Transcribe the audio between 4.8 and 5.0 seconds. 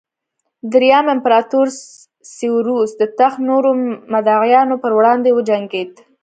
پر